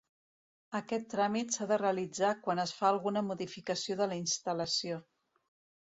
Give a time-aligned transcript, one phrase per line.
[0.79, 5.03] Aquest tràmit s'ha de realitzar quan es fa alguna modificació de la instal·lació.